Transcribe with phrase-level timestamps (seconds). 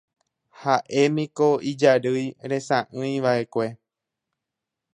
[0.61, 3.69] Ha'émiko ijarýi resa'ỹiva'ekue